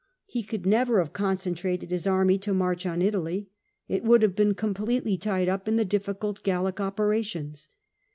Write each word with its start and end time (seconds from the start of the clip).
He 0.25 0.41
could 0.41 0.65
never 0.65 0.97
have 0.97 1.13
concentrated 1.13 1.91
his 1.91 2.07
army 2.07 2.39
to 2.39 2.55
march 2.55 2.87
on 2.87 3.03
Italy: 3.03 3.49
it 3.87 4.03
would 4.03 4.23
have 4.23 4.35
been 4.35 4.55
completely 4.55 5.15
tied 5.15 5.45
tip 5.45 5.67
in 5.67 5.75
the 5.75 5.85
difficult 5.85 6.41
Gallic 6.41 6.79
operations. 6.79 7.69